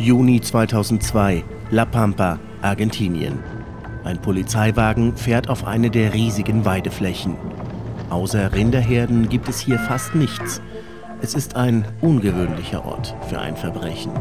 [0.00, 3.38] Juni 2002, La Pampa, Argentinien.
[4.02, 7.36] Ein Polizeiwagen fährt auf eine der riesigen Weideflächen.
[8.08, 10.62] Außer Rinderherden gibt es hier fast nichts.
[11.20, 14.12] Es ist ein ungewöhnlicher Ort für ein Verbrechen.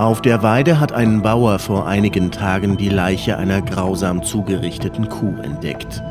[0.00, 5.34] Auf der Weide hat ein Bauer vor einigen Tagen die Leiche einer grausam zugerichteten Kuh
[5.42, 6.02] entdeckt.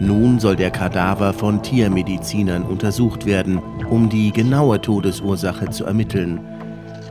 [0.00, 3.58] Nun soll der Kadaver von Tiermedizinern untersucht werden,
[3.90, 6.40] um die genaue Todesursache zu ermitteln.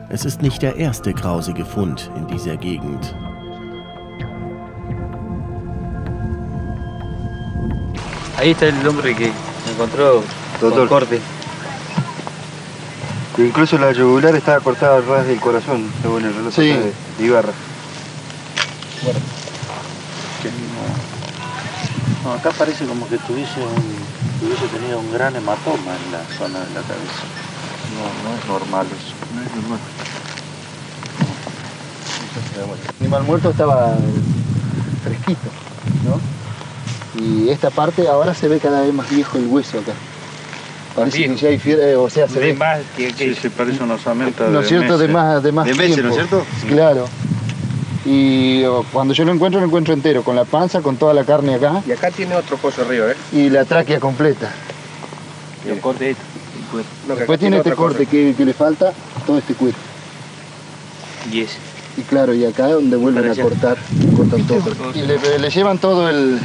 [0.08, 3.14] Es ist nicht der erste grausige Fund in dieser Gegend.
[8.36, 9.30] Ahí está el hombre que
[9.70, 10.24] encontró
[10.60, 10.88] Doctor.
[13.38, 16.68] Incluso la yugular estaba cortada al ras del corazón, según el reloj Sí.
[16.68, 16.92] de
[17.24, 17.52] Ibarra.
[22.24, 26.58] no, acá parece como que tuviese, un, tuviese tenido un gran hematoma en la zona
[26.60, 27.22] de la cabeza.
[27.94, 29.14] No, no es normal eso.
[29.34, 29.78] No es normal.
[32.56, 33.96] El animal muerto estaba
[35.04, 35.48] fresquito,
[36.04, 36.20] ¿no?
[37.22, 39.92] Y esta parte ahora se ve cada vez más viejo el hueso acá.
[40.96, 41.34] Parece viejo.
[41.34, 43.82] que ya hay fiebre, o sea, se Ve ve, más que, que Sí, sí, parece
[43.82, 44.96] una osamenta ¿no de es cierto?
[44.98, 46.14] De más, de más De meses, tiempo.
[46.16, 46.46] ¿no es cierto?
[46.68, 47.06] Claro.
[48.06, 51.54] Y cuando yo lo encuentro, lo encuentro entero, con la panza, con toda la carne
[51.56, 53.16] acá Y acá tiene otro pozo arriba, ¿eh?
[53.32, 54.50] y la tráquea completa.
[55.68, 56.16] el corte.
[57.08, 58.92] Después tiene este corte que, que le falta,
[59.26, 59.76] todo este cuero.
[61.32, 61.58] Y ese.
[61.96, 63.76] Y claro, y acá es donde vuelven a cortar,
[64.16, 64.62] cortan todo.
[64.94, 66.38] Y le, le llevan todo el,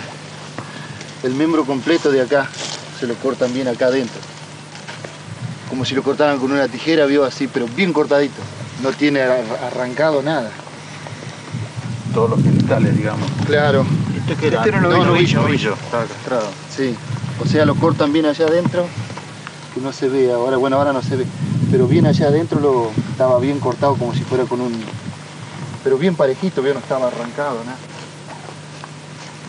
[1.23, 2.49] el miembro completo de acá,
[2.99, 4.19] se lo cortan bien acá adentro.
[5.71, 8.39] Como si lo cortaran con una tijera, vio así, pero bien cortadito.
[8.83, 10.51] No tiene ar- arrancado nada.
[12.13, 13.27] Todos los genitales, digamos.
[13.47, 13.83] Claro,
[14.17, 15.69] Este que era, Este era un no, ovillo, novillo, novillo.
[15.69, 15.73] novillo.
[15.85, 16.47] Estaba castrado.
[16.75, 16.95] sí.
[17.43, 18.85] O sea, lo cortan bien allá adentro,
[19.73, 21.25] que no se ve ahora, bueno, ahora no se ve.
[21.71, 24.79] Pero bien allá adentro lo estaba bien cortado como si fuera con un...
[25.83, 27.77] Pero bien parejito, vio, no estaba arrancado, nada.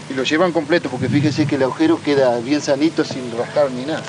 [0.09, 3.85] Y lo llevan completo, porque fíjese que el agujero queda bien sanito sin rascar ni
[3.85, 4.03] nada.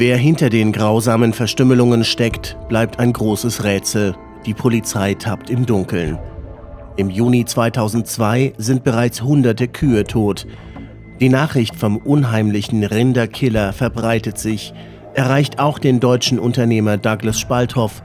[0.00, 4.14] Wer hinter den grausamen Verstümmelungen steckt, bleibt ein großes Rätsel.
[4.46, 6.20] Die Polizei tappt im Dunkeln.
[6.96, 10.46] Im Juni 2002 sind bereits hunderte Kühe tot.
[11.18, 14.72] Die Nachricht vom unheimlichen Rinderkiller verbreitet sich,
[15.14, 18.04] erreicht auch den deutschen Unternehmer Douglas Spalthoff,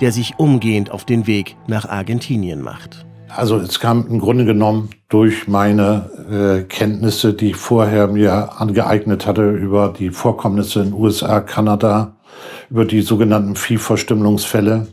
[0.00, 3.04] der sich umgehend auf den Weg nach Argentinien macht.
[3.36, 9.26] Also es kam im Grunde genommen durch meine äh, Kenntnisse, die ich vorher mir angeeignet
[9.26, 12.16] hatte über die Vorkommnisse in USA, Kanada,
[12.70, 14.86] über die sogenannten Viehverstümmelungsfälle,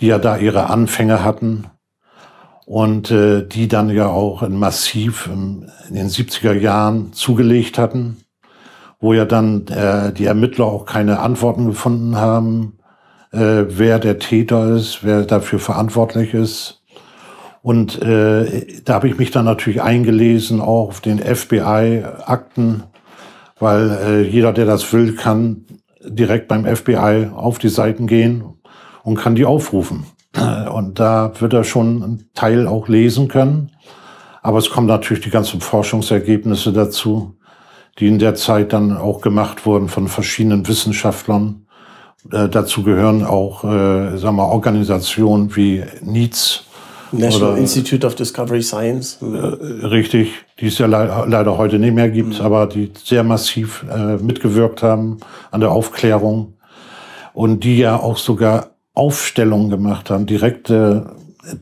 [0.00, 1.66] die ja da ihre Anfänge hatten
[2.64, 8.16] und äh, die dann ja auch in massiv im, in den 70er Jahren zugelegt hatten,
[8.98, 12.78] wo ja dann äh, die Ermittler auch keine Antworten gefunden haben,
[13.32, 16.77] äh, wer der Täter ist, wer dafür verantwortlich ist.
[17.62, 22.84] Und äh, da habe ich mich dann natürlich eingelesen, auch auf den FBI-Akten,
[23.58, 25.64] weil äh, jeder, der das will, kann
[26.04, 28.44] direkt beim FBI auf die Seiten gehen
[29.02, 30.06] und kann die aufrufen.
[30.72, 33.72] Und da wird er schon einen Teil auch lesen können.
[34.42, 37.36] Aber es kommen natürlich die ganzen Forschungsergebnisse dazu,
[37.98, 41.66] die in der Zeit dann auch gemacht wurden von verschiedenen Wissenschaftlern.
[42.30, 46.67] Äh, dazu gehören auch, äh, sagen wir, Organisationen wie NITS,
[47.12, 49.18] National Oder- Institute of Discovery Science.
[49.22, 53.84] äh, richtig, die es ja le leider heute nicht mehr gibt, aber die sehr massiv
[53.90, 55.18] äh, mitgewirkt haben
[55.50, 56.54] an der Aufklärung
[57.32, 61.14] und die ja auch sogar Aufstellungen gemacht haben, direkte,
[61.44, 61.54] äh,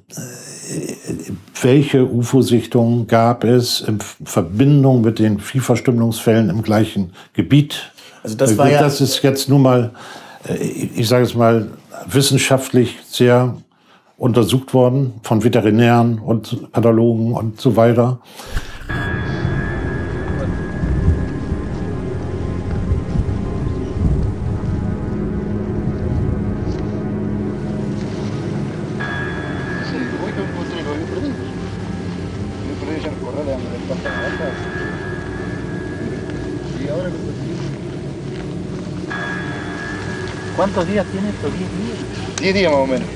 [1.60, 7.92] welche UFO-Sichtungen gab es in Verbindung mit den Viehverstümmelungsfällen im gleichen Gebiet.
[8.22, 9.92] Also das war ja, das ist jetzt nun mal,
[10.48, 11.68] äh, ich sage es mal,
[12.06, 13.56] wissenschaftlich sehr
[14.16, 18.20] untersucht worden von Veterinären und Pathologen und so weiter.
[40.56, 41.48] ¿Cuántos días tiene esto?
[41.48, 42.36] ¿10 días?
[42.40, 43.15] 10 días más o menos.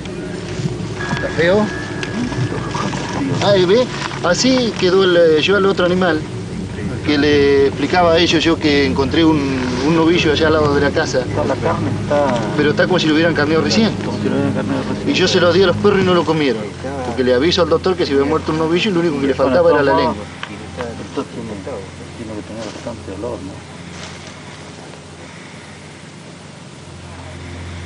[1.20, 1.66] ¿Está feo?
[3.44, 3.86] Ah, ¿y ve?
[4.24, 6.18] Así quedó el, eh, yo al otro animal,
[7.04, 9.38] que le explicaba a ellos yo que encontré un,
[9.86, 13.06] un novillo allá al lado de la casa, La carne está pero está como si
[13.06, 13.92] lo hubieran carneado recién.
[14.04, 15.10] como si lo hubieran carneado recién.
[15.10, 16.62] Y yo se los di a los perros y no lo comieron.
[17.06, 19.26] Porque le aviso al doctor que se había muerto un novillo y lo único que
[19.26, 20.14] le faltaba era la lengua.
[20.14, 21.50] Esto tiene,
[22.16, 23.52] tiene que tener bastante olor, ¿no?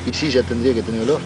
[0.07, 1.21] Y sí, ya tendría que tener olor.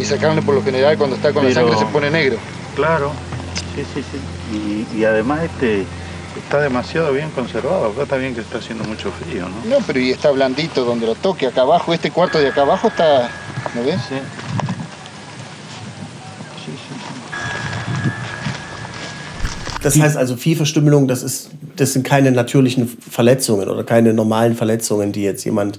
[0.00, 2.38] Y esa carne por lo general cuando está con la Pero- sangre se pone negro.
[2.74, 3.12] Claro,
[3.76, 4.18] sí, sí, sí.
[4.94, 5.84] Y, y además este
[6.42, 7.88] está demasiado bien conservado.
[7.88, 9.56] Acá está bien que está haciendo mucho frío, ¿no?
[9.78, 11.46] No, pero y está blandito donde lo toque.
[11.48, 13.28] Acá abajo, este cuarto de acá abajo está...
[13.74, 14.00] ¿No ves?
[14.08, 14.14] Sí.
[16.64, 18.10] Sí, sí, sí.
[19.82, 25.12] Das heißt also, Viehverstümmelung, das, ist, das sind keine natürlichen Verletzungen oder keine normalen Verletzungen,
[25.12, 25.78] die jetzt jemand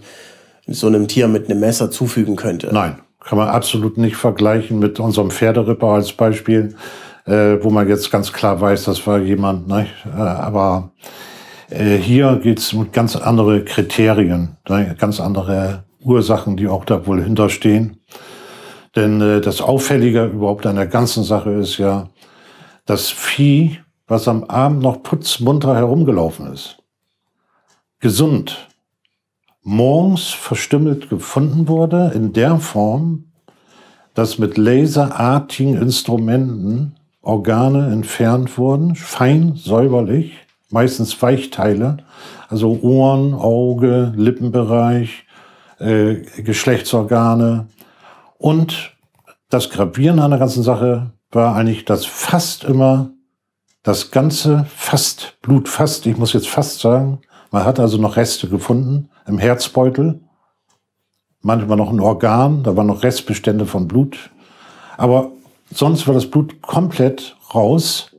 [0.67, 2.69] so einem Tier mit einem Messer zufügen könnte.
[2.71, 6.75] Nein, kann man absolut nicht vergleichen mit unserem Pferderipper als Beispiel,
[7.25, 9.67] äh, wo man jetzt ganz klar weiß, das war jemand.
[9.67, 9.87] Ne?
[10.05, 10.91] Äh, aber
[11.69, 14.95] äh, hier geht's um ganz andere Kriterien, ne?
[14.97, 18.01] ganz andere Ursachen, die auch da wohl hinterstehen.
[18.95, 22.09] Denn äh, das Auffällige überhaupt an der ganzen Sache ist ja,
[22.85, 26.79] das Vieh, was am Abend noch putzmunter herumgelaufen ist,
[27.99, 28.67] gesund,
[29.63, 33.25] morgens verstümmelt gefunden wurde, in der Form,
[34.13, 40.33] dass mit laserartigen Instrumenten Organe entfernt wurden, fein säuberlich,
[40.71, 41.97] meistens Weichteile,
[42.49, 45.25] also Ohren, Auge, Lippenbereich,
[45.79, 47.67] äh, Geschlechtsorgane.
[48.39, 48.93] Und
[49.49, 53.11] das Gravierende an der ganzen Sache war eigentlich, dass fast immer
[53.83, 57.19] das ganze fast, Blut fast, ich muss jetzt fast sagen,
[57.51, 60.21] man hat also noch Reste gefunden im Herzbeutel,
[61.41, 64.31] manchmal noch ein Organ, da waren noch Restbestände von Blut.
[64.97, 65.31] Aber
[65.71, 68.11] sonst war das Blut komplett raus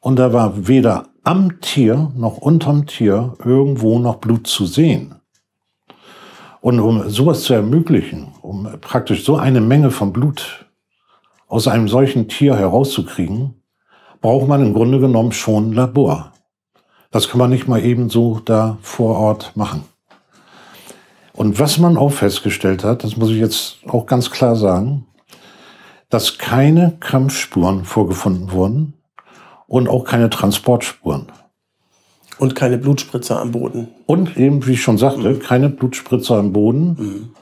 [0.00, 5.16] und da war weder am Tier noch unterm Tier irgendwo noch Blut zu sehen.
[6.60, 10.66] Und um sowas zu ermöglichen, um praktisch so eine Menge von Blut
[11.48, 13.62] aus einem solchen Tier herauszukriegen,
[14.20, 16.32] braucht man im Grunde genommen schon ein Labor.
[17.10, 19.84] Das kann man nicht mal eben so da vor Ort machen.
[21.32, 25.06] Und was man auch festgestellt hat, das muss ich jetzt auch ganz klar sagen,
[26.08, 28.94] dass keine Kampfspuren vorgefunden wurden
[29.66, 31.26] und auch keine Transportspuren.
[32.38, 33.88] Und keine Blutspritzer am Boden.
[34.06, 37.32] Und eben, wie ich schon sagte, keine Blutspritzer im Boden.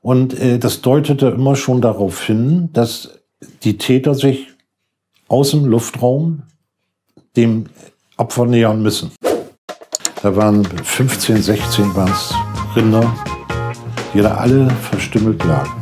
[0.00, 3.20] Und äh, das deutete immer schon darauf hin, dass
[3.62, 4.48] die Täter sich
[5.28, 6.42] aus dem Luftraum
[7.36, 7.66] dem
[8.20, 9.10] Opfer nähern müssen.
[10.22, 12.12] Da waren 15, 16 waren
[12.76, 13.10] Rinder,
[14.12, 15.72] die da alle verstümmelt lagen.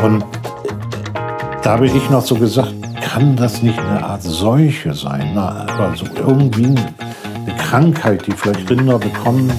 [0.00, 0.24] Und
[1.64, 2.72] da habe ich noch so gesagt,
[3.02, 5.32] kann das nicht eine Art Seuche sein?
[5.34, 9.50] Na, aber so irgendwie eine Krankheit, die vielleicht Rinder bekommen,